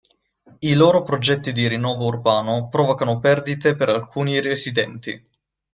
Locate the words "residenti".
4.41-5.21